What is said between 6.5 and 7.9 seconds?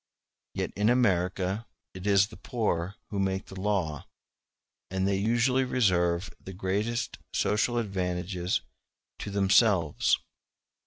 greatest social